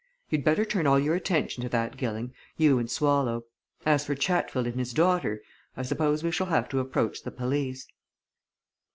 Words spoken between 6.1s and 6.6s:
we shall